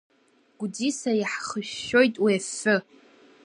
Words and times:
Гәдиса 0.59 1.11
иаҳхышәшәоит 1.15 2.15
уи 2.23 2.33
афҩы… 2.39 2.77